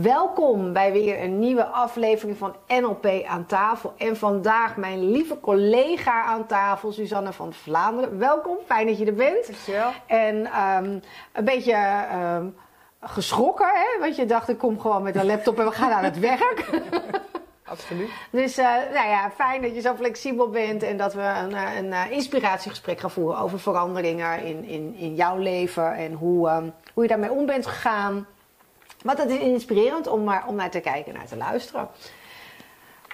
[0.00, 3.94] Welkom bij weer een nieuwe aflevering van NLP aan tafel.
[3.96, 8.18] En vandaag mijn lieve collega aan tafel, Suzanne van Vlaanderen.
[8.18, 9.46] Welkom, fijn dat je er bent.
[9.46, 9.90] Dankjewel.
[10.06, 10.98] En ehm,
[11.32, 12.46] een beetje ehm,
[13.00, 14.00] geschrokken, hè?
[14.00, 16.70] want je dacht ik kom gewoon met een laptop en we gaan aan het werk.
[17.64, 18.10] Absoluut.
[18.30, 21.76] Dus uh, nou ja, fijn dat je zo flexibel bent en dat we een, eh,
[21.76, 26.72] een, een inspiratiegesprek gaan voeren over veranderingen in, in, in jouw leven en hoe, um,
[26.94, 28.26] hoe je daarmee om bent gegaan.
[29.02, 31.88] Want het is inspirerend om, maar, om naar te kijken en naar te luisteren.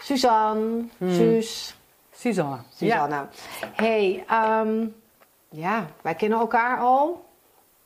[0.00, 1.14] Suzanne, hmm.
[1.14, 1.74] Suus.
[2.12, 2.58] Suzanne.
[2.74, 3.14] Suzanne.
[3.14, 3.28] Ja.
[3.74, 4.24] Hey,
[4.62, 4.94] um,
[5.48, 7.24] ja, wij kennen elkaar al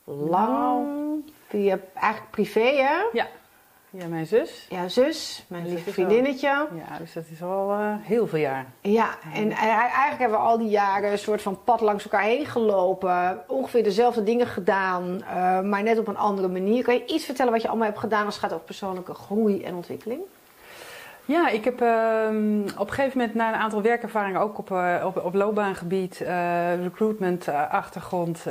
[0.04, 0.52] lang.
[0.52, 1.24] Nou.
[1.48, 3.08] Via eigenlijk privé, hè?
[3.12, 3.26] Ja.
[3.94, 4.66] Ja, mijn zus.
[4.68, 6.46] Ja, zus, mijn lieve vriendinnetje.
[6.48, 8.66] Ja, dus dat is al uh, heel veel jaar.
[8.80, 12.46] Ja, en eigenlijk hebben we al die jaren een soort van pad langs elkaar heen
[12.46, 13.42] gelopen.
[13.46, 16.84] Ongeveer dezelfde dingen gedaan, uh, maar net op een andere manier.
[16.84, 19.62] Kan je iets vertellen wat je allemaal hebt gedaan als het gaat over persoonlijke groei
[19.62, 20.20] en ontwikkeling?
[21.24, 21.90] Ja, ik heb uh,
[22.78, 24.70] op een gegeven moment na een aantal werkervaringen ook op,
[25.04, 26.18] op, op loopbaangebied,
[26.82, 28.44] recruitment, achtergrond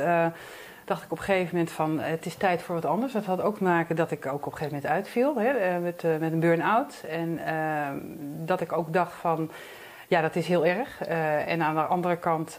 [0.84, 3.12] dacht ik op een gegeven moment van het is tijd voor wat anders.
[3.12, 5.78] Dat had ook te maken dat ik ook op een gegeven moment uitviel hè, eh,
[5.78, 7.04] met, uh, met een burn-out.
[7.08, 7.88] En uh,
[8.46, 9.50] dat ik ook dacht van
[10.08, 11.08] ja, dat is heel erg.
[11.08, 12.58] Uh, en aan de andere kant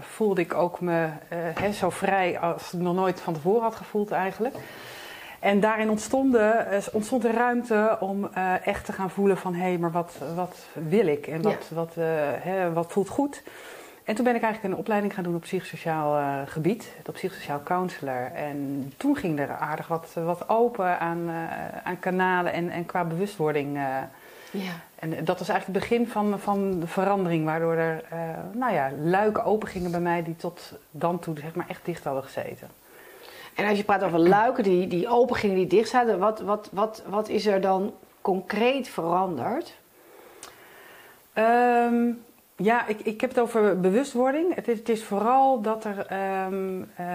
[0.00, 1.08] voelde ik ook me
[1.60, 4.54] hè, zo vrij als ik nog nooit van tevoren had gevoeld eigenlijk.
[5.38, 6.36] En daarin ontstond,
[6.92, 8.30] ontstond de ruimte om
[8.64, 11.74] echt te gaan voelen van hé, hey, maar wat, wat wil ik en wat, ja.
[11.74, 11.94] wat,
[12.40, 13.42] hè, wat voelt goed.
[14.10, 17.62] En toen ben ik eigenlijk een opleiding gaan doen op psychosociaal uh, gebied, op psychosociaal
[17.62, 18.30] counselor.
[18.34, 21.34] En toen ging er aardig wat, wat open aan, uh,
[21.84, 23.76] aan kanalen en, en qua bewustwording.
[23.76, 23.82] Uh,
[24.50, 24.72] ja.
[24.94, 28.04] En dat was eigenlijk het begin van, van de verandering, waardoor er
[28.52, 32.04] nou ja, luiken open gingen bij mij die tot dan toe zeg maar, echt dicht
[32.04, 32.68] hadden gezeten.
[33.54, 36.68] En als je praat over luiken die, die open gingen, die dicht zaten, wat, wat,
[36.72, 39.78] wat, wat is er dan concreet veranderd?
[41.34, 42.24] Um,
[42.62, 44.54] ja, ik, ik heb het over bewustwording.
[44.54, 46.06] Het is, het is vooral dat, er,
[46.46, 47.06] um, uh,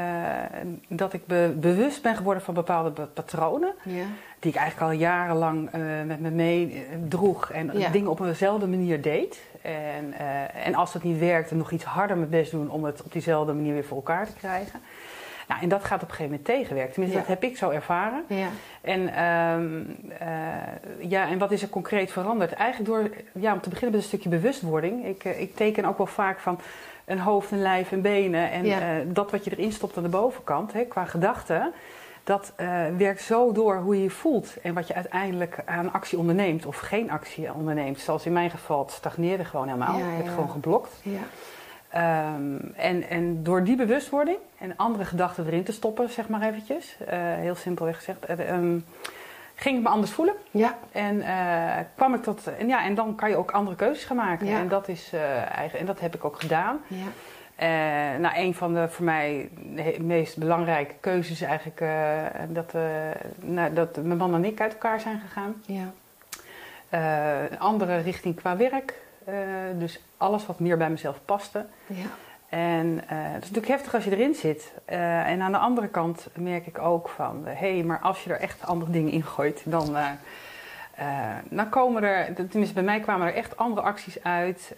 [0.87, 3.73] dat ik be, bewust ben geworden van bepaalde patronen.
[3.83, 4.05] Ja.
[4.39, 7.89] Die ik eigenlijk al jarenlang uh, met me meedroeg en ja.
[7.89, 9.41] dingen op eenzelfde manier deed.
[9.61, 13.03] En, uh, en als het niet werkte, nog iets harder mijn best doen om het
[13.03, 14.79] op diezelfde manier weer voor elkaar te krijgen.
[15.47, 16.93] Nou, en dat gaat op een gegeven moment tegenwerken.
[16.93, 17.25] Tenminste, ja.
[17.27, 18.23] dat heb ik zo ervaren.
[18.27, 18.47] Ja.
[18.81, 22.53] En, um, uh, ja, en wat is er concreet veranderd?
[22.53, 23.09] Eigenlijk door,
[23.41, 25.05] ja, om te beginnen met een stukje bewustwording.
[25.05, 26.59] Ik, uh, ik teken ook wel vaak van
[27.05, 28.51] een hoofd, een lijf en benen.
[28.51, 28.79] En ja.
[28.79, 31.73] uh, dat wat je erin stopt aan de bovenkant, hè, qua gedachten...
[32.23, 32.53] dat
[32.97, 36.77] werkt zo door hoe je je voelt en wat je uiteindelijk aan actie onderneemt of
[36.77, 37.99] geen actie onderneemt.
[37.99, 39.97] Zoals in mijn geval, het stagneerde gewoon helemaal.
[39.97, 41.01] Ja, ik werd gewoon geblokt.
[41.97, 46.97] Um, en, en door die bewustwording en andere gedachten erin te stoppen, zeg maar eventjes,
[47.01, 48.85] uh, heel simpelweg gezegd, uh, um,
[49.55, 50.35] ging ik me anders voelen.
[50.51, 50.77] Ja.
[50.91, 54.17] En uh, kwam ik tot, en ja, en dan kan je ook andere keuzes gaan
[54.17, 54.47] maken.
[54.47, 54.59] Ja.
[54.59, 55.11] En dat is
[55.51, 56.79] eigen, en dat heb ik ook gedaan.
[56.87, 58.17] Ja.
[58.17, 61.83] nou, een van de voor mij de meest belangrijke keuzes is eigenlijk
[62.49, 62.73] dat,
[63.39, 65.61] nou, dat mijn man en ik uit elkaar zijn gegaan.
[65.65, 65.91] Ja.
[67.49, 69.03] een andere richting qua werk.
[69.29, 69.35] Uh,
[69.79, 71.65] dus alles wat meer bij mezelf paste.
[71.85, 72.05] Ja.
[72.49, 74.73] En uh, het is natuurlijk heftig als je erin zit.
[74.89, 77.41] Uh, en aan de andere kant merk ik ook van...
[77.45, 79.61] hé, hey, maar als je er echt andere dingen in gooit...
[79.65, 79.95] dan,
[81.49, 82.33] dan komen er...
[82.33, 84.75] Tenminste, bij mij kwamen er echt andere acties uit...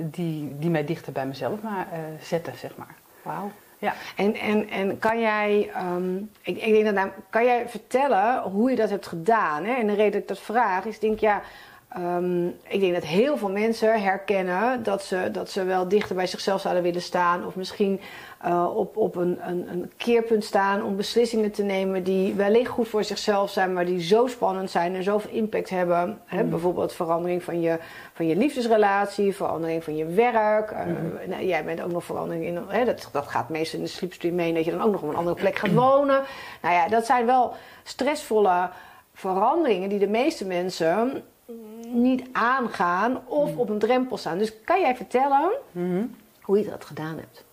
[0.00, 1.86] die, die mij dichter bij mezelf maar,
[2.20, 2.94] zetten, zeg maar.
[3.22, 3.50] Wauw.
[3.80, 3.94] Ja.
[4.16, 8.70] En, en, en kan jij, um, ik, ik denk dat nou, kan jij vertellen hoe
[8.70, 9.64] je dat hebt gedaan?
[9.64, 9.74] Hè?
[9.74, 11.42] En de reden dat ik dat vraag is, denk ja,
[11.98, 16.26] Um, ik denk dat heel veel mensen herkennen dat ze, dat ze wel dichter bij
[16.26, 17.46] zichzelf zouden willen staan.
[17.46, 18.00] Of misschien
[18.46, 22.88] uh, op, op een, een, een, keerpunt staan om beslissingen te nemen die wellicht goed
[22.88, 26.20] voor zichzelf zijn, maar die zo spannend zijn en zoveel impact hebben.
[26.30, 26.50] Mm.
[26.50, 27.78] Bijvoorbeeld verandering van je,
[28.12, 30.70] van je liefdesrelatie, verandering van je werk.
[30.70, 31.12] Uh, mm.
[31.26, 32.84] nou, jij bent ook nog verandering in.
[32.86, 35.16] Dat, dat gaat meestal in de sleepstream mee, dat je dan ook nog op een
[35.16, 36.22] andere plek gaat wonen.
[36.62, 38.70] Nou ja, dat zijn wel stressvolle
[39.14, 41.22] veranderingen die de meeste mensen
[41.92, 44.38] niet aangaan of op een drempel staan.
[44.38, 46.16] Dus kan jij vertellen mm-hmm.
[46.40, 47.44] hoe je dat gedaan hebt?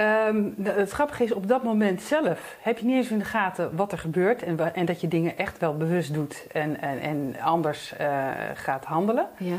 [0.00, 3.76] Um, het grappige is, op dat moment zelf heb je niet eens in de gaten
[3.76, 7.36] wat er gebeurt en, en dat je dingen echt wel bewust doet en, en, en
[7.40, 9.28] anders uh, gaat handelen.
[9.36, 9.58] Ja.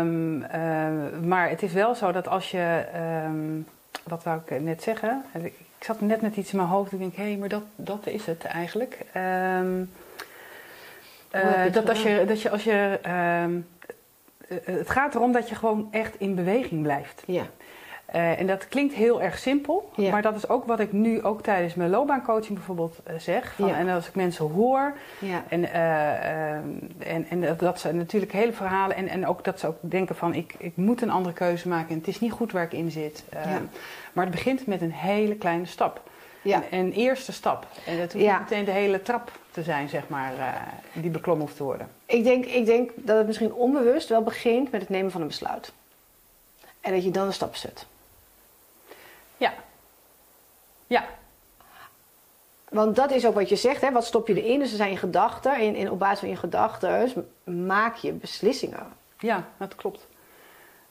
[0.00, 0.48] Um, uh,
[1.24, 2.84] maar het is wel zo dat als je,
[4.04, 5.24] wat wou ik net zeggen?
[5.34, 5.44] Ik,
[5.78, 7.64] ik zat net met iets in mijn hoofd en ik denk, hé, hey, maar dat,
[7.76, 8.98] dat is het eigenlijk.
[11.34, 13.00] Uh, dat, als je, dat je als je.
[13.06, 13.44] Uh,
[14.64, 17.22] het gaat erom dat je gewoon echt in beweging blijft.
[17.26, 17.42] Ja.
[18.14, 20.10] Uh, en dat klinkt heel erg simpel, Ja.
[20.10, 23.52] maar dat is ook wat ik nu ook tijdens mijn loopbaancoaching bijvoorbeeld eh, zeg.
[23.54, 23.74] Van, Ja.
[23.78, 25.42] En als ik mensen hoor Ja.
[25.48, 26.56] en, eh, eh,
[26.98, 30.16] en, en dat- dat ze natuurlijk hele verhalen en, en ook dat ze ook denken
[30.16, 32.72] van ik, ik moet een andere keuze maken en het is niet goed waar ik
[32.72, 33.24] in zit.
[33.28, 33.60] Eh, Ja.
[34.12, 36.00] Maar het begint met een hele kleine stap.
[36.42, 36.62] Ja.
[36.70, 37.66] Een, een eerste stap.
[37.86, 41.56] En het hoeft meteen de hele trap te zijn, zeg maar, eh, die beklommen hoeft
[41.56, 41.90] te worden.
[42.06, 45.26] Ik, denk, ik denk dat het misschien onbewust wel begint met het nemen van een
[45.26, 45.72] besluit.
[46.80, 47.86] En dat je dan een stap zet.
[49.36, 49.54] Ja.
[50.86, 51.04] Ja,
[52.68, 53.92] Want dat is ook wat je zegt, hè?
[53.92, 54.58] wat stop je erin?
[54.58, 55.54] Dus er zijn je gedachten.
[55.54, 58.86] En, en op basis van je gedachten maak je beslissingen.
[59.18, 60.06] ja, dat klopt.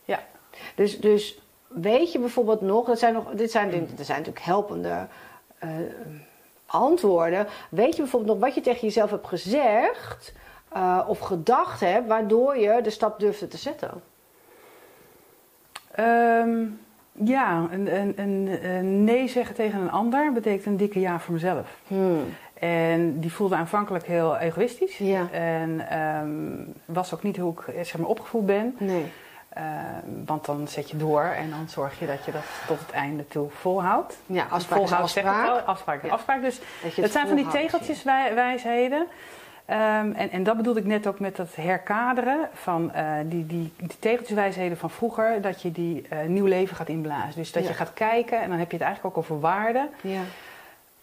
[0.06, 0.24] Ja.
[0.76, 5.08] Dus, dus weet je bijvoorbeeld nog, dat zijn nog dit zijn, dit zijn natuurlijk helpende
[5.58, 5.70] eh,
[6.72, 7.48] antwoorden.
[7.70, 10.34] Weet je bijvoorbeeld nog wat je tegen jezelf hebt gezegd
[10.70, 13.92] eh, of gedacht hebt, waardoor je de stap durfde te zetten?
[15.92, 16.66] Ehm,
[17.12, 21.78] ja, een, een, een, nee zeggen tegen een ander betekent een dikke ja voor mezelf.
[21.88, 22.24] Hmm.
[22.54, 24.98] En die voelde aanvankelijk heel egoïstisch.
[24.98, 25.30] Ja.
[25.32, 28.76] En ehm, was ook niet hoe ik eh, zeg maar, opgevoed ben.
[28.78, 29.06] Nee.
[29.54, 29.66] Ehm,
[30.26, 33.28] want dan zet je door en dan zorg je dat je dat tot het einde
[33.28, 34.18] toe volhoudt.
[34.26, 35.66] Ja, afspraak is Volhouden zeg ik afspraak.
[35.66, 36.14] afspraak is Ja.
[36.14, 36.42] afspraak.
[36.42, 36.60] Dus
[36.96, 39.08] Dat zijn van die volhoudt, tegeltjes wij- wijsheden.
[39.66, 43.74] Ehm, en, en dat bedoelde ik net ook met dat herkaderen van eh, die, die,
[43.78, 47.36] die tegeltjeswijsheden van vroeger, dat je die eh, nieuw leven gaat inblazen.
[47.36, 47.70] Dus dat Ja.
[47.70, 49.90] je gaat kijken en dan heb je het eigenlijk ook over waarden.
[50.02, 50.20] Ja.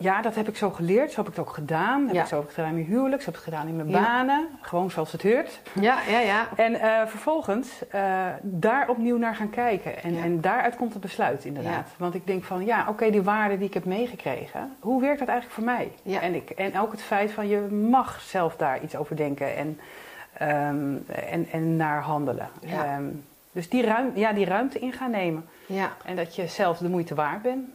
[0.00, 2.06] Ja, dat heb ik zo geleerd, zo heb ik het ook gedaan.
[2.06, 2.22] Heb Ja.
[2.22, 3.76] ik zo heb ik het gedaan in mijn huwelijk, zo heb ik het gedaan in
[3.76, 4.00] mijn Ja.
[4.02, 4.48] banen.
[4.60, 5.60] Gewoon zoals het hoort.
[5.80, 6.46] ja, ja, ja.
[6.56, 10.02] En eh, vervolgens eh, daar opnieuw naar gaan kijken.
[10.02, 10.22] En, Ja.
[10.22, 11.88] en daaruit komt het besluit inderdaad.
[11.96, 14.72] Want ik denk van, ja, oké, die waarden die ik heb meegekregen.
[14.80, 15.92] Hoe werkt dat eigenlijk voor mij?
[16.02, 16.20] Ja.
[16.20, 17.60] En, ik, en ook het feit van, je
[17.90, 19.80] mag zelf daar iets over denken en,
[20.32, 20.96] ehm,
[21.30, 22.48] en, en naar handelen.
[22.60, 22.84] Ja.
[22.84, 23.04] Ehm,
[23.52, 25.48] dus die, ruim, ja, die ruimte in gaan nemen.
[25.66, 25.90] ja.
[26.04, 27.68] En dat je zelf de moeite waard bent.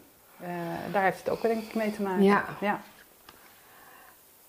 [0.44, 0.50] Eh,
[0.92, 2.24] daar heeft het ook denk ik mee te maken.
[2.24, 2.46] Ja.
[2.60, 2.80] ja.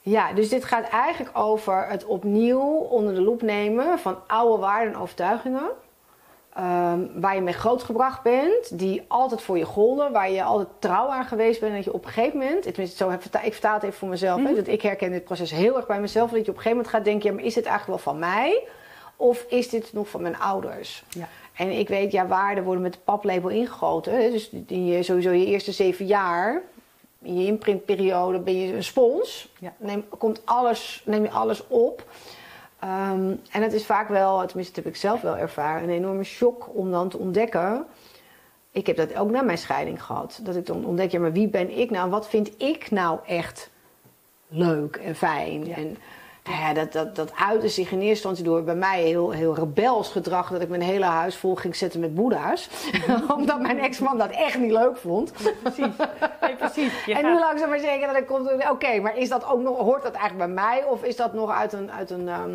[0.01, 4.93] Ja, dus dit gaat eigenlijk over het opnieuw onder de loep nemen van oude waarden
[4.95, 5.71] en overtuigingen.
[6.55, 11.09] ehm, waar je mee grootgebracht bent, die altijd voor je golden, waar je altijd trouw
[11.09, 11.71] aan geweest bent.
[11.71, 14.09] En dat je op een gegeven moment, tenminste, zo heb, ik vertaal het even voor
[14.09, 14.55] mezelf, hè, Mhm.
[14.55, 16.31] dat ik herken dit proces heel erg bij mezelf.
[16.31, 18.21] Dat je op een gegeven moment gaat denken: ja, maar is dit eigenlijk wel van
[18.21, 18.67] mij?
[19.17, 21.05] Of is dit nog van mijn ouders?
[21.09, 21.29] Ja.
[21.55, 24.31] En ik weet, ja, waarden worden met de paplepel ingegoten.
[24.31, 26.63] Dus in je, sowieso je eerste zeven jaar,
[27.23, 29.53] in je imprintperiode, ben je een spons.
[29.59, 29.73] Ja.
[29.77, 32.05] Neem, komt alles, neem je alles op.
[32.79, 36.25] Ehm, en het is vaak wel, tenminste dat heb ik zelf wel ervaren, een enorme
[36.25, 37.87] shock om dan te ontdekken.
[38.71, 40.41] Ik heb dat ook na mijn scheiding gehad.
[40.43, 42.11] Dat ik dan ontdek, ja, maar wie ben ik nou?
[42.11, 43.71] Wat vind ik nou echt
[44.49, 45.67] leuk en fijn?
[45.67, 45.77] Ja.
[45.77, 45.97] En
[46.51, 50.11] ja, dat, dat, dat uitte zich in eerste instantie door bij mij heel, heel rebels
[50.11, 50.51] gedrag.
[50.51, 52.69] Dat ik mijn hele huis vol ging zetten met boeddha's.
[53.37, 55.33] Omdat mijn ex-man dat echt niet leuk vond.
[55.63, 55.87] Precies.
[56.41, 56.93] Nee, precies.
[57.19, 58.49] En nu langzaam maar zeker dat ik kom.
[58.71, 60.85] Oké, maar is dat ook nog, hoort dat eigenlijk bij mij?
[60.85, 62.51] Of is dat nog uit een, uit een ehm,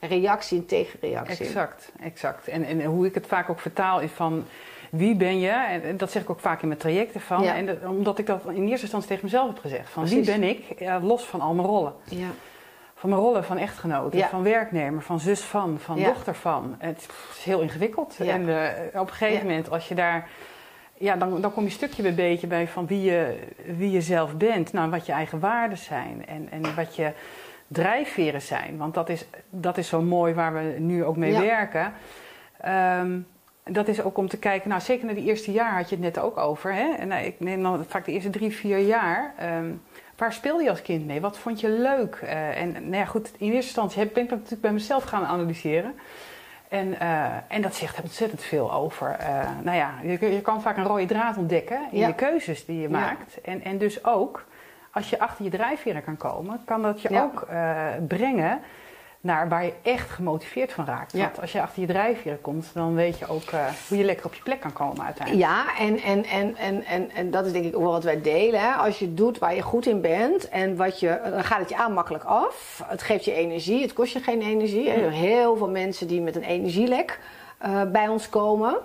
[0.00, 1.46] reactie, een tegenreactie?
[1.46, 2.48] Exact, exact.
[2.48, 4.44] En, en hoe ik het vaak ook vertaal is van
[4.90, 5.50] wie ben je?
[5.50, 7.42] En dat zeg ik ook vaak in mijn trajecten van.
[7.42, 7.54] Ja.
[7.54, 9.88] En dat- omdat ik dat in eerste instantie tegen mezelf heb gezegd.
[9.90, 10.26] Van Precies.
[10.26, 10.80] wie ben ik?
[11.02, 11.92] Los van al mijn rollen.
[12.04, 12.26] Ja.
[13.02, 14.28] Van mijn rollen van echtgenote, Ja.
[14.28, 16.06] van werknemer, van zus van, van Ja.
[16.06, 16.74] dochter van.
[16.78, 17.08] Het
[17.38, 18.14] is heel ingewikkeld.
[18.18, 18.32] Ja.
[18.32, 20.28] En eh, op een gegeven moment, als je daar.
[20.94, 23.38] Ja, dan, dan kom je stukje bij beetje bij van wie je,
[23.76, 24.72] wie je zelf bent.
[24.72, 26.26] Nou, wat je eigen waarden zijn.
[26.26, 27.12] En, en wat je
[27.66, 28.76] drijfveren zijn.
[28.76, 31.92] Want dat is, dat is zo mooi waar we nu ook mee werken.
[32.60, 33.18] Ehm,
[33.64, 36.04] dat is ook om te kijken, nou zeker na die eerste jaar had je het
[36.04, 36.74] net ook over.
[36.74, 36.94] Hè?
[36.98, 39.34] En nou, ik neem dan vaak de eerste drie, vier jaar.
[39.38, 39.70] Ehm,
[40.22, 41.20] waar speelde je als kind mee?
[41.20, 42.14] Wat vond je leuk?
[42.22, 45.04] Eh, en nou ja, goed, in eerste instantie heb, ben ik dat natuurlijk bij mezelf
[45.04, 45.94] gaan analyseren.
[46.68, 49.10] En, eh, en dat zegt ontzettend veel over.
[49.18, 52.06] eh, nou ja, je, je kan vaak een rode draad ontdekken in Ja.
[52.06, 52.98] de keuzes die je Ja.
[52.98, 53.40] maakt.
[53.40, 54.44] En, en dus ook,
[54.90, 57.46] als je achter je drijfveren kan komen, kan dat je ook
[58.08, 58.60] brengen
[59.22, 61.12] naar waar je echt gemotiveerd van raakt.
[61.12, 61.24] Ja.
[61.24, 64.26] Want als je achter je drijfveren komt, dan weet je ook eh, hoe je lekker
[64.26, 65.46] op je plek kan komen uiteindelijk.
[65.46, 68.20] Ja, en, en, en, en, en, en dat is denk ik ook wel wat wij
[68.20, 68.60] delen.
[68.60, 68.72] Hè?
[68.72, 71.76] Als je doet waar je goed in bent, en wat je, dan gaat het je
[71.76, 72.82] aan makkelijk af.
[72.86, 74.88] Het geeft je energie, het kost je geen energie.
[74.88, 74.94] Hè?
[74.94, 77.18] Er zijn heel veel mensen die met een energielek
[77.58, 78.76] eh, bij ons komen.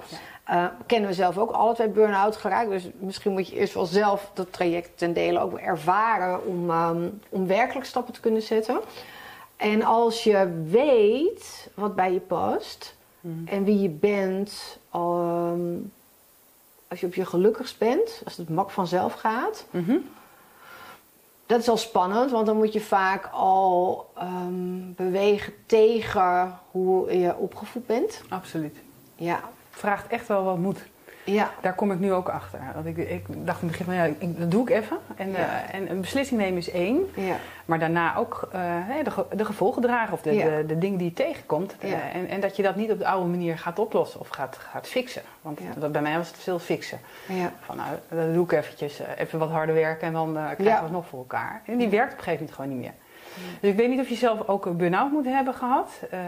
[0.44, 2.70] Eh, kennen we zelf ook alle twee burn-out geraakt.
[2.70, 7.10] Dus misschien moet je eerst wel zelf dat traject ten dele ook ervaren om, ehm,
[7.30, 8.80] om werkelijk stappen te kunnen zetten.
[9.58, 12.96] En als je weet wat bij je past
[13.46, 15.76] en wie je bent, ehm,
[16.88, 19.98] als je op je gelukkigst bent, als het mak vanzelf gaat, Mhm.
[21.46, 27.36] dat is al spannend, want dan moet je vaak al ehm, bewegen tegen hoe je
[27.36, 28.22] opgevoed bent.
[28.30, 28.78] Absoluut.
[29.16, 30.80] Ja, Vraagt echt wel wat moed.
[31.34, 31.52] Ja.
[31.62, 32.60] Daar kom ik nu ook achter.
[32.74, 34.98] Want ik, ik dacht in het begin van ja, ik, dat doe ik even.
[35.16, 37.10] En, uh, en een beslissing nemen is één.
[37.16, 37.36] Ja.
[37.66, 38.62] Maar daarna ook uh,
[39.04, 41.76] de, de, gevolgen dragen of de, de, de, dingen die je tegenkomt.
[41.84, 44.58] Uh, en, en, dat je dat niet op de oude manier gaat oplossen of gaat,
[44.58, 45.22] gaat fixen.
[45.42, 47.00] Want dat, bij mij was het veel fixen.
[47.60, 50.92] Van nou, dat doe ik eventjes, even wat harder werken en dan krijgen we het
[50.92, 51.62] nog voor elkaar.
[51.66, 52.94] En die werkt op een gegeven moment gewoon niet meer.
[53.62, 55.90] Dus ik weet niet of je zelf ook een burn-out moet hebben gehad.
[56.14, 56.20] Uh,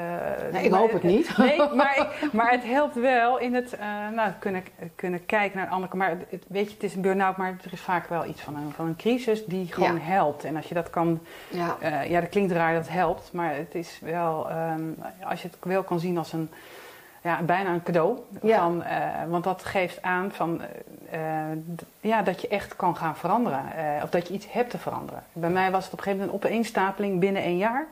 [0.51, 1.29] nee, ik hoop het niet.
[1.37, 4.63] Nee, maar, maar het helpt wel in het uh, nou, kunnen,
[4.95, 5.97] kunnen kijken naar andere.
[5.97, 8.55] Maar het, weet je, het is een burn-out, maar er is vaak wel iets van
[8.55, 10.43] een, van een crisis die gewoon helpt.
[10.43, 11.19] En als je dat kan.
[11.47, 14.51] Ja, uh, ja dat klinkt raar dat het helpt, maar het is wel.
[14.51, 16.49] Um, als je het wel kan zien als een
[17.21, 18.19] ja, bijna een cadeau.
[18.43, 20.61] Van, uh, want dat geeft aan van,
[21.13, 21.19] uh,
[21.99, 23.63] ja, dat je echt kan gaan veranderen.
[23.77, 25.23] Uh, of dat je iets hebt te veranderen.
[25.33, 27.87] Bij mij was het op een gegeven moment een opeenstapeling binnen een jaar.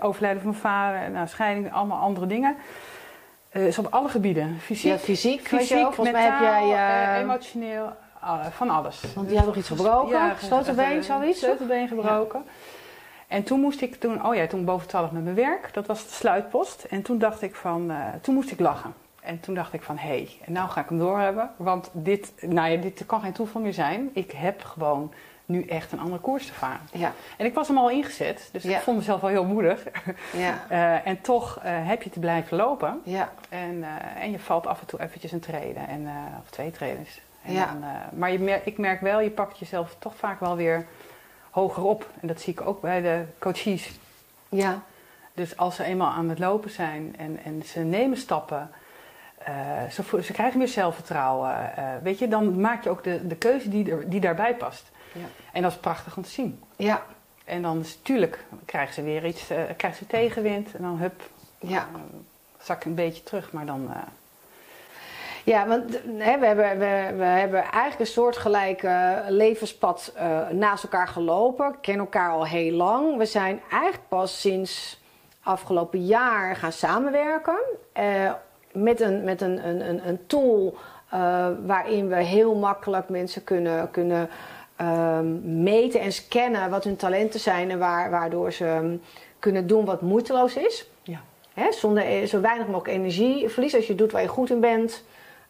[0.00, 2.56] overlijden van mijn vader, nou, scheiding, allemaal andere dingen.
[3.52, 4.58] dus op alle gebieden.
[4.60, 7.20] Fysiek, ja, fysiek, fysiek volgens mij heb jij...
[7.20, 7.92] emotioneel,
[8.50, 9.02] van alles.
[9.14, 10.16] Want die had nog iets gebroken?
[10.16, 11.38] Ja, sleutelbeen, zoiets?
[11.38, 12.42] Sleutelbeen gebroken.
[12.46, 12.50] Ja.
[13.28, 16.02] En toen moest ik toen, oh ja, toen boven 12 met mijn werk, dat was
[16.02, 16.84] de sluitpost.
[16.84, 18.94] En toen dacht ik van, uh, toen moest ik lachen.
[19.20, 21.50] En toen dacht ik van, hé, hey, en nou ga ik hem doorhebben.
[21.56, 24.10] Want dit, nou ja, dit kan geen toeval meer zijn.
[24.12, 25.12] Ik heb gewoon
[25.46, 26.80] nu echt een andere koers te varen.
[26.92, 27.12] Ja.
[27.36, 29.84] En ik was hem al ingezet, dus ik vond mezelf wel heel moedig.
[30.32, 30.64] Ja.
[30.70, 33.00] uh, en toch uh, heb je te blijven lopen.
[33.04, 33.32] Ja.
[33.48, 33.88] En, uh,
[34.22, 36.08] en je valt af en toe eventjes een treden, en,
[36.40, 37.20] of twee tredens.
[37.42, 37.66] En ja.
[37.66, 40.86] dan, maar je mer ik merk wel, je pakt jezelf toch vaak wel weer
[41.54, 42.10] hoger op.
[42.20, 43.90] En dat zie ik ook bij de coaches.
[44.48, 44.82] Ja.
[45.34, 48.70] Dus als ze eenmaal aan het lopen zijn en, en ze nemen stappen,
[49.48, 51.72] uh, ze, ze, krijgen meer zelfvertrouwen.
[51.78, 54.90] Uh, weet je, dan maak je ook de, de keuze die, er, die daarbij past.
[55.12, 55.24] Ja.
[55.52, 56.62] En dat is prachtig om te zien.
[56.76, 57.02] Ja.
[57.44, 61.30] En dan is natuurlijk, krijgen ze weer iets, uh, krijgen ze tegenwind en dan hup,
[61.58, 61.88] ja.
[62.60, 63.90] zak een beetje terug, maar dan
[65.44, 71.08] ja, want hè, we, hebben, we, we hebben eigenlijk een soortgelijke levenspad uh, naast elkaar
[71.08, 71.74] gelopen.
[71.80, 73.16] Kennen elkaar al heel lang.
[73.16, 75.02] We zijn eigenlijk pas sinds
[75.42, 77.58] afgelopen jaar gaan samenwerken.
[77.98, 78.32] Uh,
[78.72, 80.76] met een, met een, een, een tool
[81.14, 84.28] uh, waarin we heel makkelijk mensen kunnen, kunnen
[84.80, 89.02] um, meten en scannen wat hun talenten zijn en waar, waardoor ze um,
[89.38, 90.88] kunnen doen wat moeiteloos is.
[91.02, 91.20] Ja.
[91.54, 95.04] Hè, zonder zo weinig mogelijk energieverlies als je doet waar je goed in bent.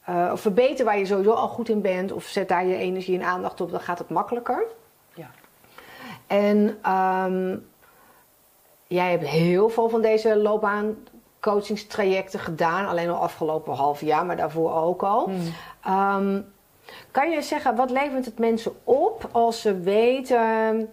[0.08, 2.12] Uh, of verbeter waar je sowieso al goed in bent.
[2.12, 4.64] Of zet daar je energie en aandacht op, dan gaat het makkelijker.
[5.14, 5.30] Ja.
[6.26, 7.68] En um,
[8.86, 12.86] jij hebt heel veel van deze loopbaancoachingstrajecten gedaan.
[12.86, 15.24] Alleen al afgelopen half jaar, maar daarvoor ook al.
[15.24, 15.52] Hmm.
[16.26, 16.52] Um,
[17.10, 20.90] kan je zeggen, wat levert het mensen op als ze weten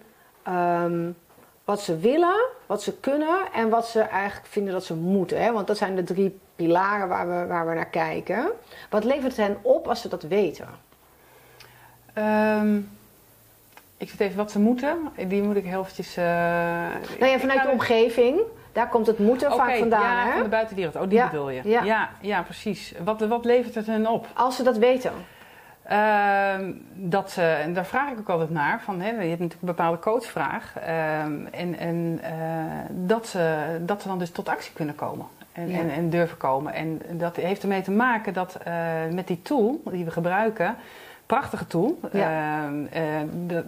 [0.48, 1.16] um,
[1.64, 5.42] wat ze willen, wat ze kunnen en wat ze eigenlijk vinden dat ze moeten?
[5.42, 5.52] Hè?
[5.52, 8.50] Want dat zijn de drie pilaren waar we, waar we naar kijken.
[8.90, 10.68] Wat levert het hen op als ze dat weten?
[12.18, 12.90] Um,
[13.96, 14.98] ik zit even wat ze moeten.
[15.28, 16.16] Die moet ik heel eventjes...
[16.18, 18.40] Uh, nou ja, vanuit de omgeving.
[18.72, 20.16] Daar komt het moeten vaak vandaan.
[20.16, 20.32] Ja, hè?
[20.32, 20.96] van de buitenwereld.
[20.96, 21.30] Oh, die ja.
[21.30, 21.60] bedoel je.
[21.64, 21.82] Ja.
[21.82, 22.94] ja, ja, precies.
[23.04, 24.26] Wat, wat levert het hen op?
[24.34, 25.12] Als ze dat weten.
[25.90, 26.54] Uh,
[26.94, 29.66] dat ze, en daar vraag ik ook altijd naar, van, hè, je hebt natuurlijk een
[29.66, 30.74] bepaalde coachvraag.
[30.78, 32.28] Uh, en en uh,
[32.90, 35.78] dat, ze, dat ze dan dus tot actie kunnen komen en, ja.
[35.78, 36.72] en, en, durven komen.
[36.72, 38.74] En dat heeft ermee te maken dat uh,
[39.10, 40.76] met die tool die we gebruiken,
[41.26, 42.68] prachtige tool, ja.
[42.70, 43.58] uh,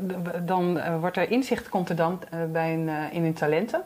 [0.43, 2.21] dan wordt er inzicht komt er dan
[2.53, 3.83] bij een, in hun talenten.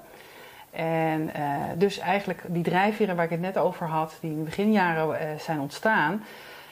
[0.70, 1.30] En
[1.74, 5.60] dus eigenlijk die drijfveren waar ik het net over had, die in de beginjaren zijn
[5.60, 6.22] ontstaan,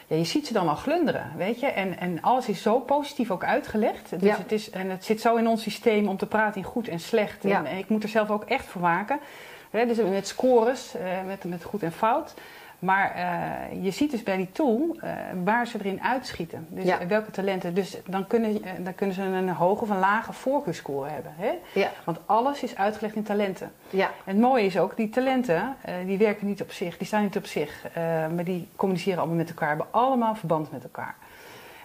[0.06, 1.66] ja, je ziet ze dan al glunderen, weet je.
[1.66, 4.10] En, en alles is zo positief ook uitgelegd.
[4.10, 4.36] Dus ja.
[4.36, 7.00] het is, en het zit zo in ons systeem om te praten in goed en
[7.00, 7.42] slecht.
[7.42, 7.64] Ja.
[7.64, 9.18] En, ik moet er zelf ook echt voor waken.
[9.70, 12.34] Hè, dus met scores, uh, met, met goed en fout.
[12.78, 15.10] Maar uh, je ziet dus bij die tool uh,
[15.44, 16.66] waar ze erin uitschieten.
[16.70, 17.06] Dus ja.
[17.06, 17.74] welke talenten.
[17.74, 21.32] Dus dan kunnen, dan kunnen ze een hoge of een lage voorkeurscore hebben.
[21.36, 21.52] Hè?
[21.80, 21.90] Ja.
[22.04, 23.72] Want alles is uitgelegd in talenten.
[23.90, 24.06] Ja.
[24.06, 26.98] En het mooie is ook, die talenten, uh, die werken niet op zich.
[26.98, 27.86] Die staan niet op zich.
[28.34, 29.68] maar die communiceren allemaal met elkaar.
[29.68, 31.14] Hebben allemaal verband met elkaar.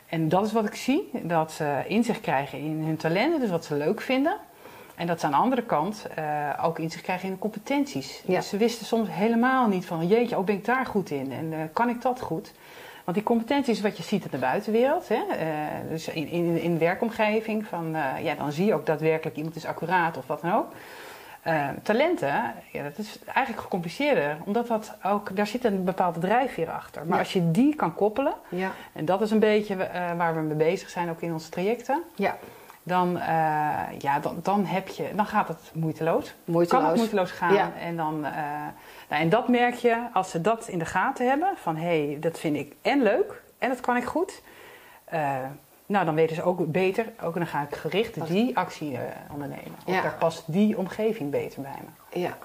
[0.07, 1.09] En dat is wat ik zie.
[1.23, 3.39] Dat ze inzicht krijgen in hun talenten.
[3.39, 4.37] Dus wat ze leuk vinden.
[5.01, 8.23] En dat ze aan de andere kant uh, ook inzicht krijgen in de competenties.
[8.25, 8.35] Ja.
[8.35, 11.31] Dus ze wisten soms helemaal niet van, jeetje, oh ben ik daar goed in?
[11.31, 12.51] En uh, kan ik dat goed?
[13.03, 15.07] Want die competenties wat je ziet in de buitenwereld.
[15.07, 15.15] Hè?
[15.15, 17.67] Uh, dus in, in, in de werkomgeving.
[17.67, 20.71] Van, ja, dan zie je ook daadwerkelijk iemand is accuraat of wat dan ook.
[21.83, 24.37] talenten, ja, dat is eigenlijk gecompliceerder.
[24.45, 27.05] Omdat dat ook, daar zit een bepaalde drijfveer achter.
[27.05, 27.23] Maar ja.
[27.23, 28.33] als je die kan koppelen.
[28.49, 28.71] Ja.
[28.93, 29.75] En dat is een beetje
[30.17, 32.03] waar we mee bezig zijn ook in onze trajecten.
[32.15, 32.37] Ja
[32.83, 33.23] dan, uh,
[33.97, 36.33] ja, dan, dan, heb je, dan gaat het moeiteloos.
[36.45, 36.81] moeiteloos.
[36.81, 37.53] Kan het moeiteloos gaan.
[37.53, 37.71] Ja.
[37.79, 38.31] En dan, uh,
[39.09, 41.53] Nou, en dat merk je als ze dat in de gaten hebben.
[41.55, 44.41] Van hé, hey, dat vind ik en leuk en dat kan ik goed.
[45.13, 45.37] Uh,
[45.85, 47.05] nou, dan weten ze ook beter.
[47.23, 48.99] Ook dan ga ik gericht die actie
[49.31, 49.75] ondernemen.
[49.85, 50.01] Of ja.
[50.01, 52.19] daar past die omgeving beter bij me.
[52.19, 52.37] Ja.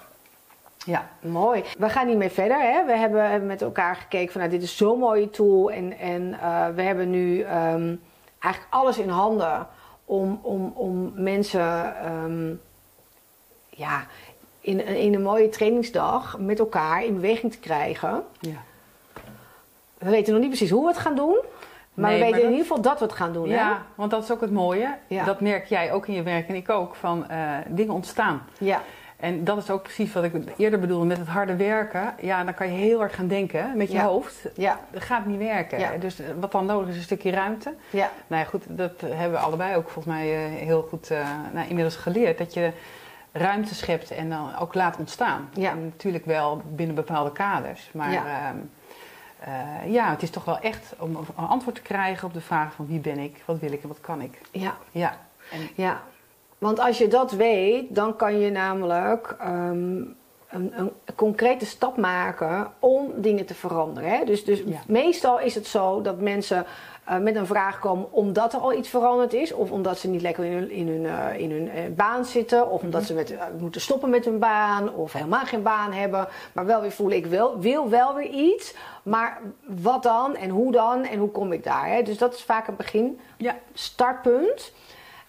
[0.85, 1.65] Ja, mooi.
[1.79, 2.61] We gaan niet meer verder.
[2.61, 2.85] Hè?
[2.85, 5.71] We hebben met elkaar gekeken van nou, dit is zo'n mooie tool.
[5.71, 6.31] En, en
[6.75, 8.03] we hebben nu um,
[8.39, 9.67] eigenlijk alles in handen
[10.07, 12.61] om, om, om mensen um,
[13.69, 14.07] ja,
[14.61, 18.25] in, in een mooie trainingsdag met elkaar in beweging te krijgen.
[18.41, 18.63] Ja.
[19.99, 21.39] We weten nog niet precies hoe we het gaan doen.
[21.95, 23.49] Maar we weten in ieder geval dat we het gaan doen.
[23.49, 23.75] Ja, hè?
[23.95, 24.95] want dat is ook het mooie.
[25.07, 25.25] Ja.
[25.25, 26.95] Dat merk jij ook in je werk en ik ook.
[26.95, 28.43] Van uh, dingen ontstaan.
[28.59, 28.83] Ja.
[29.17, 32.15] En dat is ook precies wat ik eerder bedoelde met het harde werken.
[32.21, 34.05] Ja, dan kan je heel hard gaan denken met je ja.
[34.05, 34.49] hoofd.
[34.55, 34.81] Ja.
[34.91, 35.79] Dat gaat niet werken.
[35.79, 35.97] Ja.
[35.97, 37.75] Dus eh, wat dan nodig is, een stukje ruimte.
[37.91, 38.11] Ja.
[38.27, 41.69] Nou ja, goed, dat hebben we allebei ook volgens mij uh, heel goed uh, nou,
[41.69, 42.39] inmiddels geleerd.
[42.39, 42.73] Dat je
[43.33, 45.49] ruimte schept en dan ook laat ontstaan.
[45.53, 45.71] Ja.
[45.71, 47.91] En natuurlijk wel binnen bepaalde kaders.
[47.93, 48.25] Maar ja.
[48.25, 48.61] Uh,
[49.49, 52.73] uh, ja, het is toch wel echt om een antwoord te krijgen op de vraag
[52.73, 54.41] van wie ben ik, wat wil ik en wat kan ik.
[54.51, 54.77] Ja.
[54.91, 55.17] Ja.
[55.51, 56.03] En, ja.
[56.67, 60.17] Want als je dat weet, dan kan je namelijk um,
[60.49, 64.11] een, een, concrete stap maken om dingen te veranderen.
[64.11, 64.25] Hè?
[64.25, 64.81] Dus, dus ja.
[64.87, 66.67] meestal is het zo dat mensen
[67.09, 70.23] uh, met een vraag komen omdat er al iets veranderd is, of omdat ze niet
[70.23, 73.35] lekker in hun, in hun, uh, in hun uh, baan zitten, of omdat ze met,
[73.59, 77.27] moeten stoppen met hun baan, of helemaal geen baan hebben, maar wel weer voelen ik
[77.27, 78.75] wil, wil wel weer iets.
[79.03, 81.87] Maar wat dan en hoe dan en hoe kom ik daar?
[81.87, 82.03] Hè?
[82.03, 83.57] Dus dat is vaak een begin, ja.
[83.73, 84.73] startpunt.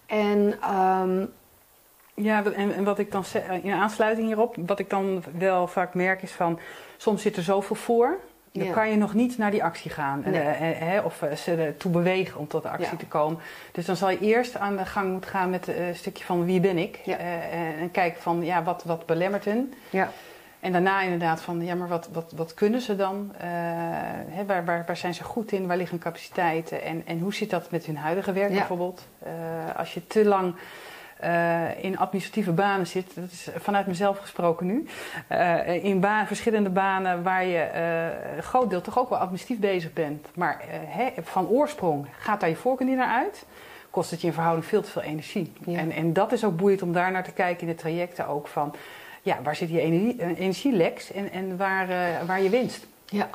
[0.07, 1.33] En, um,
[2.13, 3.23] ja, en, en, wat ik dan
[3.61, 6.59] in aansluiting hierop, wat ik dan wel vaak merk is van
[6.97, 8.17] soms zit er zoveel voor.
[8.51, 8.73] Dan ja.
[8.73, 10.23] kan je nog niet naar die actie gaan.
[10.25, 10.41] Nee.
[10.43, 12.97] Uh, uh, of ze ertoe bewegen om tot de actie ja.
[12.97, 13.39] te komen.
[13.71, 16.59] Dus dan zal je eerst aan de gang moeten gaan met een stukje van wie
[16.59, 16.99] ben ik.
[17.05, 17.17] Ja.
[17.79, 19.73] en kijken van ja, wat, wat belemmert hen.
[19.89, 20.11] Ja.
[20.59, 23.31] En daarna inderdaad van, ja, maar wat, wat, wat kunnen ze dan?
[23.35, 23.41] Uh,
[24.29, 25.67] hè, waar, waar, waar zijn ze goed in?
[25.67, 26.83] Waar liggen capaciteiten?
[26.83, 28.57] En, en hoe zit dat met hun huidige werk ja.
[28.57, 29.07] bijvoorbeeld?
[29.23, 29.29] Uh,
[29.75, 30.55] als je te lang
[31.23, 34.87] uh, in administratieve banen zit, dat is vanuit mezelf gesproken nu,
[35.81, 37.69] in baan, verschillende banen waar je
[38.35, 40.27] een groot deel toch ook wel administratief bezig bent.
[40.35, 43.45] Maar hè, van oorsprong gaat daar je voorkeur niet naar uit
[43.89, 45.53] kost het je in verhouding veel te veel energie.
[45.65, 45.79] Ja.
[45.79, 48.47] En, en dat is ook boeiend om daar naar te kijken in de trajecten ook
[48.47, 48.75] van
[49.27, 52.87] ja, waar zit je energie, energieleks en, en waar, uh, waar je winst.
[53.05, 53.29] Ja.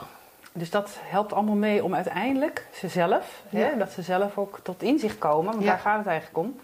[0.52, 3.59] Dus dat helpt allemaal mee om uiteindelijk ze zelf, ja.
[3.59, 5.70] hè, dat ze zelf ook tot inzicht komen, want ja.
[5.70, 6.61] daar gaat het eigenlijk om.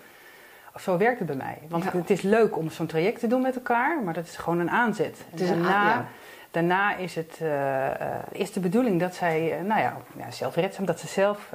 [0.80, 1.58] Zo werkt het bij mij.
[1.68, 1.90] Want ja.
[1.92, 4.70] het is leuk om zo'n traject te doen met elkaar, maar dat is gewoon een
[4.70, 5.24] aanzet.
[5.30, 6.04] Het is daarna, een,
[6.50, 7.90] daarna is het uh, uh,
[8.32, 11.52] is de bedoeling dat zij, nou ja, ja, zelfredzaam, dat ze zelf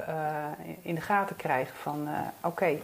[0.82, 2.82] in de gaten krijgen van oké, okay,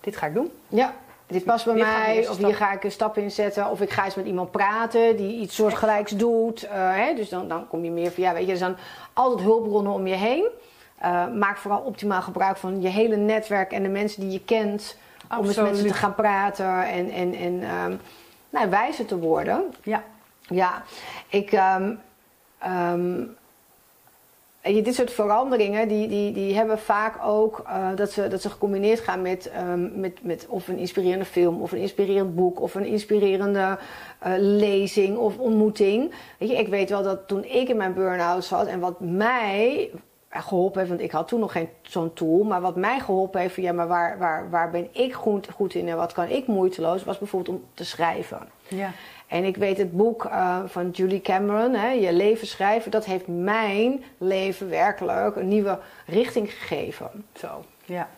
[0.00, 0.52] dit ga ik doen.
[0.68, 0.92] Ja,
[1.32, 4.04] dit past bij mij, of hier ga ik een stap in zetten, of ik ga
[4.04, 6.64] eens met iemand praten die iets soortgelijks doet.
[6.64, 7.14] Uh, hè?
[7.14, 8.76] Dus dan, dan kom je meer van, ja, weet je, er zijn
[9.12, 10.48] altijd hulpbronnen om je heen.
[11.04, 14.96] Uh, maak vooral optimaal gebruik van je hele netwerk en de mensen die je kent.
[15.28, 15.58] Absoluut.
[15.58, 18.00] Om eens met ze te gaan praten en, en, en um,
[18.50, 19.74] nou, wijzer te worden.
[19.82, 20.02] Ja.
[20.40, 20.82] Ja,
[21.28, 21.52] ik.
[21.52, 22.00] Um,
[22.66, 23.36] um,
[24.62, 28.50] je, dit soort veranderingen die, die, die hebben vaak ook uh, dat, ze, dat ze
[28.50, 32.74] gecombineerd gaan met, um, met, met of een inspirerende film, of een inspirerend boek, of
[32.74, 33.78] een inspirerende
[34.26, 36.14] uh, lezing of ontmoeting.
[36.38, 39.90] Weet je, ik weet wel dat toen ik in mijn burn-out zat en wat mij
[40.40, 43.54] geholpen heeft, want ik had toen nog geen zo'n tool, maar wat mij geholpen heeft
[43.54, 46.46] van ja, maar waar, waar, waar ben ik goed, goed in en wat kan ik
[46.46, 48.48] moeiteloos, was bijvoorbeeld om te schrijven.
[48.68, 48.90] Ja.
[49.32, 53.26] En ik weet het boek uh, van Julie Cameron, hè, Je leven schrijven, dat heeft
[53.26, 57.10] mijn leven werkelijk een nieuwe richting gegeven.
[57.36, 58.08] Zo, ja.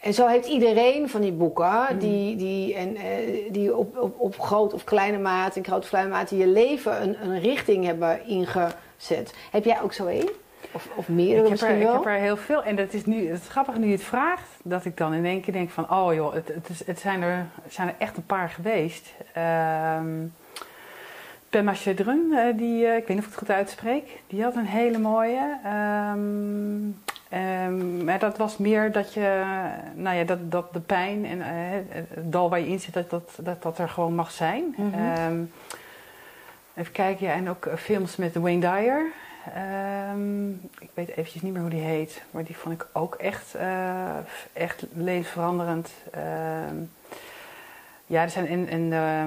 [0.00, 1.98] En zo heeft iedereen van die boeken, mm.
[1.98, 5.88] die, die, en, uh, die op, op, op groot of kleine mate, in grote of
[5.88, 9.34] kleine mate je leven een, een richting hebben ingezet.
[9.50, 10.28] Heb jij ook zo één?
[10.72, 11.88] Of, of meerdere ik misschien er, wel?
[11.88, 12.62] Ik heb er heel veel.
[12.62, 15.24] En dat is nu, het is grappig nu je het vraagt, dat ik dan in
[15.24, 18.16] één keer denk van, oh joh, het, het, is, het zijn, er, zijn er echt
[18.16, 19.14] een paar geweest.
[19.98, 20.32] Um,
[21.48, 24.56] Pema Chedrun, uh, die, uh, ik weet niet of ik het goed uitspreek, die had
[24.56, 25.58] een hele mooie.
[26.14, 27.02] Um,
[27.66, 29.42] um, maar dat was meer dat je,
[29.94, 31.44] nou ja, dat, dat de pijn en uh,
[32.08, 34.74] het dal waar je in zit, dat dat, dat, dat er gewoon mag zijn.
[34.76, 35.50] Mm -hmm.
[36.74, 39.02] even kijken, ja, en ook films met Wayne Dyer.
[40.12, 43.54] Um, ik weet eventjes niet meer hoe die heet, maar die vond ik ook echt,
[43.56, 44.16] uh,
[44.52, 45.90] echt levensveranderend.
[46.14, 46.22] Uh,
[48.06, 49.24] ja, er zijn in, in uh,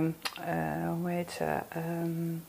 [1.00, 1.46] hoe heet ze?
[1.78, 2.44] Um,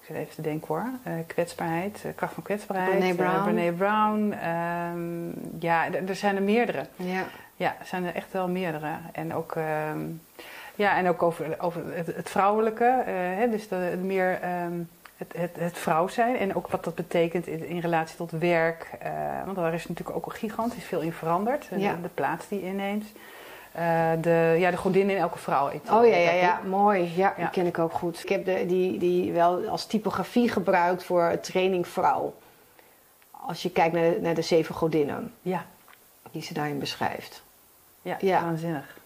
[0.00, 0.86] ik zit even te denken hoor.
[1.26, 2.98] kwetsbaarheid, kracht van kwetsbaarheid.
[2.98, 3.42] Brene Brown.
[3.42, 4.34] Brene Brown.
[5.58, 6.86] ja, er zijn er meerdere.
[6.96, 7.24] Ja.
[7.56, 8.92] Ja, er zijn er echt wel meerdere.
[9.12, 9.56] En ook
[10.78, 12.84] Ja, en ook over, over het, het vrouwelijke.
[12.84, 14.80] eh, hè, dus de, meer ehm,
[15.18, 16.36] het, het, het vrouw zijn.
[16.36, 18.90] En ook wat dat betekent in, in relatie tot werk.
[19.00, 19.10] eh,
[19.44, 21.68] want daar is natuurlijk ook gigantisch veel in veranderd.
[21.76, 21.94] Ja.
[21.94, 23.04] De, de plaats die je inneemt.
[23.72, 25.66] Eh, de, ja, de godin in elke vrouw.
[25.90, 27.12] Oh ja, ja, ja, mooi.
[27.16, 28.22] Ja, die ken ik ook goed.
[28.22, 32.34] Ik heb de, die, die wel als typografie gebruikt voor training vrouw.
[33.30, 35.66] Als je kijkt naar de, naar de zeven godinnen Ja,
[36.30, 37.42] die ze daarin beschrijft.
[38.02, 38.42] ja, Ja.
[38.42, 38.97] waanzinnig.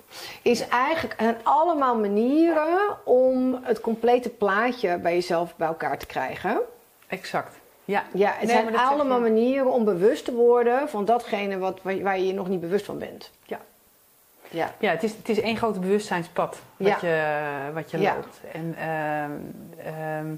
[0.42, 6.60] Is eigenlijk en allemaal manieren om het complete plaatje bij jezelf bij elkaar te krijgen.
[7.06, 7.60] Exact.
[7.84, 12.18] Ja, Ja, het Nee, zijn allemaal manieren om bewust te worden van datgene wat, waar,
[12.18, 13.30] je je nog niet bewust van bent.
[13.44, 13.58] Ja.
[14.50, 14.74] Ja.
[14.78, 17.08] ja het, is, het is één groot bewustzijnspad wat Ja.
[17.08, 18.14] je, wat je Ja.
[18.14, 18.40] loopt.
[18.52, 19.30] En ehm,
[19.96, 20.34] ehm,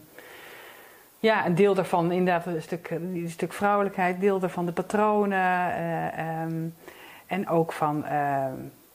[1.19, 5.39] ja, een deel daarvan inderdaad een stuk, een stuk vrouwelijkheid, deel daarvan de patronen.
[5.73, 6.63] eh, ehm,
[7.27, 8.05] en ook van,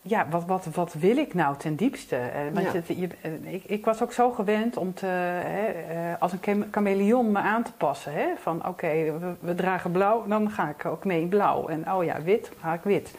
[0.10, 2.16] ja, wat, wat, wat wil ik nou ten diepste?
[2.16, 2.72] Eh, want Ja.
[2.74, 6.40] het- je, eh, ik, ik was ook zo gewend om te, hè, eh, als een
[6.42, 8.14] chame- chameleon me aan te passen.
[8.14, 8.26] Hè?
[8.42, 8.88] Van oké,
[9.20, 11.68] we, we dragen blauw, dan ga ik ook mee in blauw.
[11.68, 13.14] En oh ja, wit, ga ik wit.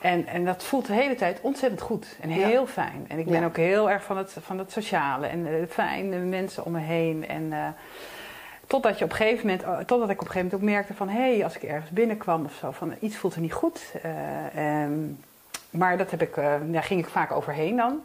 [0.00, 2.46] En, en dat voelt de hele tijd ontzettend goed en Ja.
[2.46, 3.04] heel fijn.
[3.08, 3.46] En ik ben Ja.
[3.46, 7.28] ook heel erg van het, van het sociale en de fijne mensen om me heen.
[7.28, 7.52] En,
[8.66, 11.08] totdat, je op een gegeven moment, totdat ik op een gegeven moment ook merkte van...
[11.08, 13.92] hé, hey, als ik ergens binnenkwam of zo, van iets voelt er niet goed.
[14.54, 14.92] Ehm,
[15.76, 18.00] maar dat heb ik, eh, daar ging ik vaak overheen dan.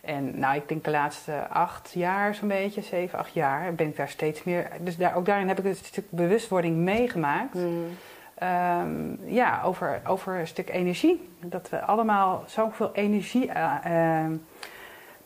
[0.00, 3.96] En nou, ik denk de laatste acht jaar zo'n beetje, zeven, acht jaar, ben ik
[3.96, 4.68] daar steeds meer...
[4.80, 7.54] Dus daar, ook daarin heb ik een stuk bewustwording meegemaakt.
[7.54, 7.86] Mm.
[8.34, 11.28] Ehm, ja, over, over een stuk energie.
[11.40, 14.32] Dat we allemaal zoveel energie eh, ehm,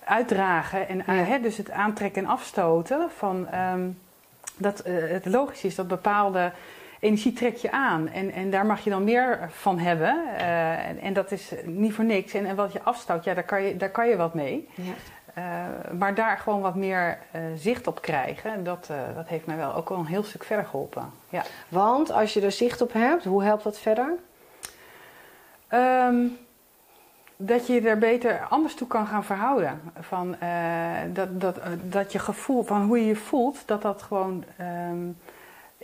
[0.05, 0.89] uitdragen.
[0.89, 1.23] En eh, Ja.
[1.23, 3.89] hè, dus het aantrekken en afstoten van ehm,
[4.57, 6.53] dat eh, het logisch is dat bepaalde
[7.01, 8.09] energie trek je aan.
[8.09, 10.17] En, en daar mag je dan meer van hebben.
[10.39, 12.35] Eh, en, en dat is niet voor niks.
[12.35, 14.69] En, en wat je afstoot, ja, daar kan je, daar kan je wat mee.
[14.75, 14.93] Ja.
[15.35, 19.75] Eh, maar daar gewoon wat meer eh, zicht op krijgen, dat, dat heeft mij wel
[19.75, 21.11] ook wel een heel stuk verder geholpen.
[21.29, 21.43] Ja.
[21.69, 24.15] Want als je er zicht op hebt, hoe helpt dat verder?
[25.69, 26.17] Ehm,
[27.37, 29.81] dat je je er beter anders toe kan gaan verhouden.
[30.01, 30.37] Van,
[31.13, 34.45] dat, dat, dat je gevoel van hoe je je voelt, dat dat gewoon.
[34.57, 35.09] ehm,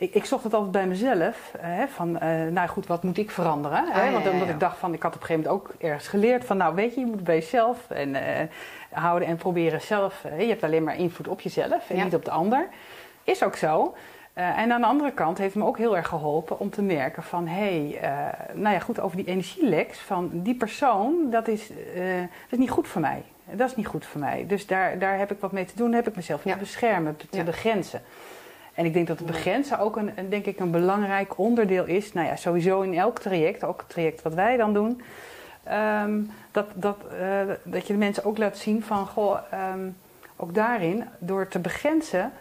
[0.02, 1.52] ik, ik zocht het altijd bij mezelf.
[1.58, 3.84] hè, van, eh, nou goed, wat moet ik veranderen?
[3.92, 4.06] hè?
[4.06, 4.52] Ah, Want omdat ja.
[4.52, 6.94] ik dacht van, ik had op een gegeven moment ook ergens geleerd van, nou weet
[6.94, 8.46] je, je moet bij jezelf en, eh,
[8.92, 10.24] houden en proberen zelf.
[10.24, 12.04] eh, je hebt alleen maar invloed op jezelf en Ja.
[12.04, 12.68] niet op de ander.
[13.24, 13.94] Is ook zo.
[14.34, 17.46] En aan de andere kant heeft me ook heel erg geholpen om te merken van...
[17.46, 18.10] hé, hey,
[18.54, 22.88] nou ja, goed, over die energieleks van die persoon, dat is, dat is niet goed
[22.88, 23.22] voor mij.
[23.50, 24.44] Dat is niet goed voor mij.
[24.48, 27.26] Dus daar, daar heb ik wat mee te doen, heb ik mezelf te beschermen, te
[27.30, 27.42] Ja.
[27.42, 28.02] begrenzen.
[28.74, 32.12] En ik denk dat het begrenzen ook een, een, denk ik een belangrijk onderdeel is.
[32.12, 35.02] Nou ja, sowieso in elk traject, ook het traject wat wij dan doen.
[35.64, 39.88] ehm, dat, dat, eh, dat je de mensen ook laat zien van, goh, ehm,
[40.36, 42.32] ook daarin, door te begrenzen...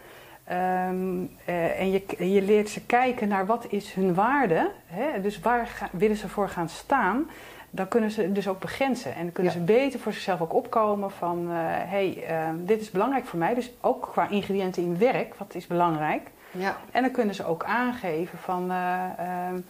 [0.44, 4.70] ehm, eh, en je, je leert ze kijken naar wat is hun waarde.
[4.86, 5.20] Hè?
[5.20, 7.30] Dus waar ga- willen ze voor gaan staan?
[7.74, 9.14] Dan kunnen ze dus ook begrenzen.
[9.14, 9.58] En dan kunnen Ja.
[9.58, 11.46] ze beter voor zichzelf ook opkomen van...
[11.50, 13.54] hé, hey, ehm, dit is belangrijk voor mij.
[13.54, 16.30] Dus ook qua ingrediënten in werk, wat is belangrijk?
[16.50, 16.76] Ja.
[16.90, 18.70] En dan kunnen ze ook aangeven van...
[18.70, 19.60] eh, ehm,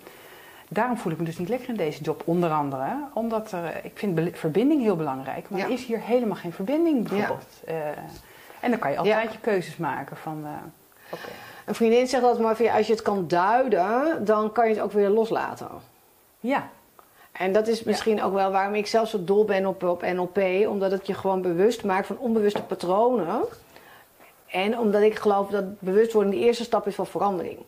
[0.68, 2.86] daarom voel ik me dus niet lekker in deze job, onder andere.
[3.12, 5.50] Omdat er, ik vind verbinding heel belangrijk.
[5.50, 5.64] Maar Ja.
[5.66, 7.46] er is hier helemaal geen verbinding bijvoorbeeld.
[7.66, 7.74] Eh,
[8.60, 10.42] en dan kan je altijd je keuzes maken van...
[10.44, 11.18] eh.
[11.64, 14.92] Een vriendin zegt altijd maar, als je het kan duiden, dan kan je het ook
[14.92, 15.68] weer loslaten.
[16.40, 16.68] Ja,
[17.42, 20.38] En dat is misschien ook wel waarom ik zelf zo dol ben op, op NLP.
[20.68, 23.44] Omdat het je gewoon bewust maakt van onbewuste patronen.
[24.46, 27.58] En omdat ik geloof dat bewustwording de eerste stap is van verandering.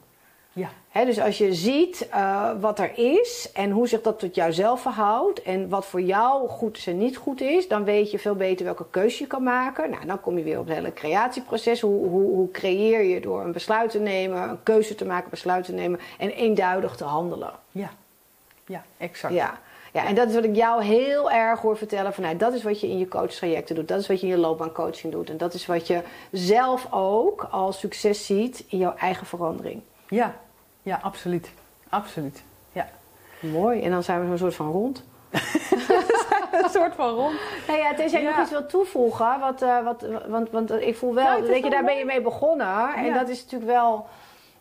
[0.92, 4.80] ja, dus als je ziet eh, wat er is en hoe zich dat tot jouzelf
[4.80, 8.34] verhoudt en wat voor jou goed is en niet goed is, dan weet je veel
[8.34, 9.90] beter welke keuze je kan maken.
[9.90, 11.80] Nou, dan kom je weer op het hele creatieproces.
[11.80, 15.64] Hoe, hoe, hoe creëer je door een besluit te nemen, een keuze te maken, besluit
[15.64, 17.52] te nemen en eenduidig te handelen.
[17.70, 17.90] ja.
[18.66, 19.34] Ja, exact.
[19.34, 19.58] Ja.
[19.92, 22.14] ja, en dat is wat ik jou heel erg hoor vertellen.
[22.14, 23.88] Van, nou, dat is wat je in je coachtrajecten doet.
[23.88, 25.30] Dat is wat je in je loopbaancoaching doet.
[25.30, 29.82] En dat is wat je zelf ook als succes ziet in jouw eigen verandering.
[30.08, 30.34] Ja,
[30.82, 31.50] ja, absoluut.
[31.88, 32.42] Absoluut.
[32.72, 32.88] Ja.
[33.40, 33.82] Mooi.
[33.82, 35.04] En dan zijn we zo'n soort van rond.
[36.62, 37.34] een soort van rond.
[37.66, 38.30] Nou ja, tenzij je Ja.
[38.30, 39.40] nog iets wil toevoegen.
[39.40, 42.04] Wat, eh, wat, want, want ik voel wel, Nou, weet je, wel daar ben je
[42.04, 42.94] mee begonnen.
[42.96, 43.18] En Ja.
[43.18, 44.06] dat is natuurlijk wel...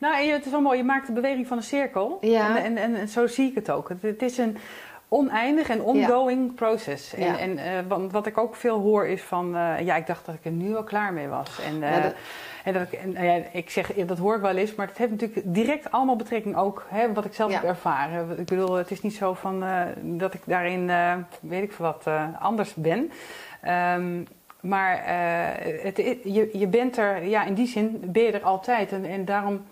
[0.04, 0.78] Nou, het is wel mooi.
[0.78, 2.18] Je maakt de beweging van een cirkel.
[2.22, 2.58] Ja.
[2.58, 3.90] En, en, en, en zo zie ik het ook.
[3.90, 4.58] Het, het is een
[5.08, 7.14] oneindig en ongoing proces.
[7.14, 10.26] En, en uh, want wat ik ook veel hoor is van, uh, ja, ik dacht
[10.26, 11.60] dat ik er nu al klaar mee was.
[11.66, 12.14] En, uh, ja, dat...
[12.64, 15.12] en, dat ik, en ja, ik zeg, dat hoor ik wel eens, maar het heeft
[15.12, 18.40] natuurlijk direct allemaal betrekking ook, hè, wat ik zelf heb ervaren.
[18.40, 19.64] Ik bedoel, het is niet zo van
[20.02, 20.92] dat ik daarin,
[21.40, 22.08] weet ik veel wat,
[22.40, 23.12] anders ben.
[23.96, 24.28] Um,
[24.60, 25.02] maar
[25.84, 28.92] het, je, je bent er, ja, in die zin ben je er altijd.
[28.92, 29.66] En, en daarom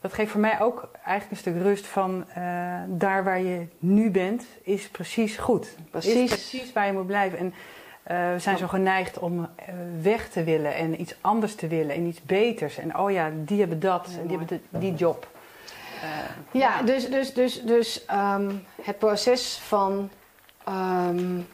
[0.00, 4.10] dat geeft voor mij ook eigenlijk een stuk rust van uh, daar waar je nu
[4.10, 5.76] bent, is precies goed.
[5.90, 6.14] Precies.
[6.14, 7.38] Is precies waar je moet blijven.
[7.38, 9.46] En uh, we zijn zo geneigd om uh,
[10.02, 12.78] weg te willen en iets anders te willen en iets beters.
[12.78, 15.26] En oh ja, die hebben dat en die hebben de, die job.
[16.50, 20.10] ja, ja, dus, dus, dus, dus um, het proces van
[20.68, 21.46] um,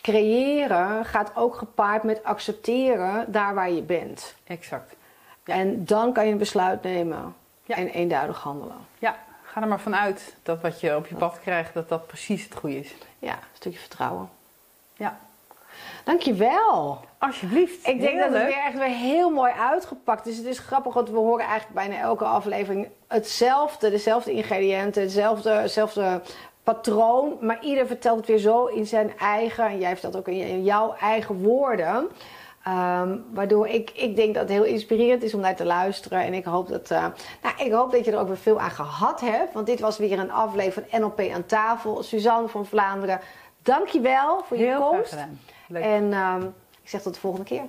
[0.00, 4.34] creëren gaat ook gepaard met accepteren daar waar je bent.
[4.44, 4.94] Exact.
[5.44, 5.54] Ja.
[5.54, 7.34] En dan kan je een besluit nemen
[7.70, 7.76] ja.
[7.76, 8.76] en eenduidig handelen.
[8.98, 12.44] Ja, ga er maar vanuit dat wat je op je pad krijgt, dat dat precies
[12.44, 12.94] het goede is.
[13.18, 14.30] Ja, een stukje vertrouwen.
[14.96, 15.18] Ja.
[16.04, 17.00] Dankjewel.
[17.18, 17.86] Alsjeblieft.
[17.86, 20.36] Ik denk dat het weer echt weer heel mooi uitgepakt is.
[20.36, 23.90] Het is grappig, want we horen eigenlijk bijna elke aflevering hetzelfde.
[23.90, 26.20] Dezelfde ingrediënten, hetzelfde, hetzelfde
[26.62, 27.36] patroon.
[27.40, 30.94] Maar ieder vertelt het weer zo in zijn eigen, en jij vertelt ook in jouw
[31.00, 32.08] eigen woorden.
[32.62, 36.24] Ehm, waardoor ik, ik denk dat het heel inspirerend is om naar te luisteren.
[36.24, 37.06] En ik hoop, dat, uh,
[37.42, 39.52] nou, ik hoop dat je er ook weer veel aan gehad hebt.
[39.52, 42.02] Want dit was weer een aflevering van NLP aan tafel.
[42.02, 43.20] Suzanne van Vlaanderen,
[43.62, 45.16] dankjewel voor je heel komst.
[45.68, 45.82] Leuk.
[45.82, 47.62] En um, ik zeg tot de volgende keer.